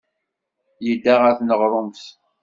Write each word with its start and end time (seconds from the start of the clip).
Yedda 0.85 1.13
ɣer 1.21 1.33
tneɣrumt. 1.37 2.03